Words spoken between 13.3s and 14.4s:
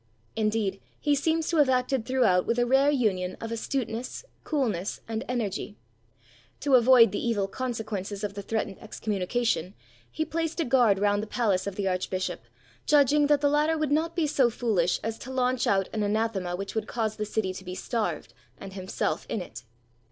the latter would not be